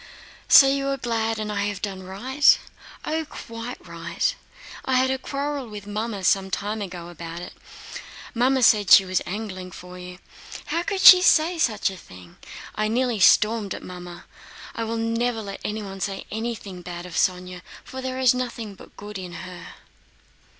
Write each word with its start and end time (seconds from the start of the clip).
"So 0.47 0.65
you 0.67 0.87
are 0.87 0.97
glad 0.97 1.37
and 1.37 1.51
I 1.51 1.65
have 1.65 1.79
done 1.79 2.01
right?" 2.01 2.57
"Oh, 3.05 3.23
quite 3.23 3.77
right! 3.87 4.33
I 4.83 4.95
had 4.95 5.11
a 5.11 5.19
quarrel 5.19 5.67
with 5.69 5.85
Mamma 5.85 6.23
some 6.23 6.49
time 6.49 6.81
ago 6.81 7.09
about 7.09 7.39
it. 7.39 7.53
Mamma 8.33 8.63
said 8.63 8.89
she 8.89 9.05
was 9.05 9.21
angling 9.27 9.69
for 9.73 9.99
you. 9.99 10.17
How 10.65 10.81
could 10.81 11.01
she 11.01 11.21
say 11.21 11.59
such 11.59 11.91
a 11.91 11.97
thing! 11.97 12.37
I 12.73 12.87
nearly 12.87 13.19
stormed 13.19 13.75
at 13.75 13.83
Mamma. 13.83 14.25
I 14.73 14.85
will 14.85 14.97
never 14.97 15.39
let 15.43 15.61
anyone 15.63 15.99
say 15.99 16.25
anything 16.31 16.81
bad 16.81 17.05
of 17.05 17.13
Sónya, 17.13 17.61
for 17.83 18.01
there 18.01 18.17
is 18.17 18.33
nothing 18.33 18.73
but 18.73 18.97
good 18.97 19.19
in 19.19 19.33
her." 19.45 19.75